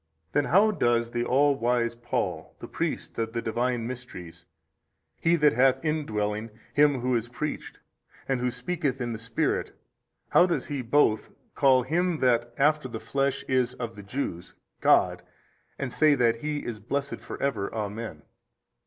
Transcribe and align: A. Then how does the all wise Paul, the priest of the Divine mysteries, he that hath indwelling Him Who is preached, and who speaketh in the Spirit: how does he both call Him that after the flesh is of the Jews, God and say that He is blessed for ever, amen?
A. 0.01 0.33
Then 0.33 0.45
how 0.45 0.71
does 0.71 1.11
the 1.11 1.23
all 1.23 1.53
wise 1.55 1.93
Paul, 1.93 2.55
the 2.59 2.67
priest 2.67 3.19
of 3.19 3.33
the 3.33 3.41
Divine 3.43 3.85
mysteries, 3.85 4.45
he 5.19 5.35
that 5.35 5.53
hath 5.53 5.85
indwelling 5.85 6.49
Him 6.73 7.01
Who 7.01 7.15
is 7.15 7.27
preached, 7.27 7.79
and 8.27 8.39
who 8.39 8.49
speaketh 8.49 8.99
in 8.99 9.13
the 9.13 9.19
Spirit: 9.19 9.79
how 10.29 10.47
does 10.47 10.65
he 10.65 10.81
both 10.81 11.29
call 11.53 11.83
Him 11.83 12.17
that 12.17 12.51
after 12.57 12.87
the 12.87 12.99
flesh 12.99 13.43
is 13.43 13.75
of 13.75 13.95
the 13.95 14.01
Jews, 14.01 14.55
God 14.79 15.21
and 15.77 15.93
say 15.93 16.15
that 16.15 16.37
He 16.37 16.65
is 16.65 16.79
blessed 16.79 17.19
for 17.19 17.39
ever, 17.39 17.71
amen? 17.71 18.23